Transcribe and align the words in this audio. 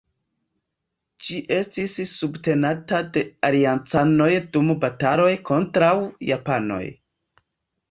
Ĝi 1.25 1.41
estis 1.57 1.93
subtenata 2.13 3.03
de 3.19 3.23
aliancanoj 3.51 4.31
dum 4.57 4.75
bataloj 4.87 5.31
kontraŭ 5.53 5.93
japanoj. 6.33 6.83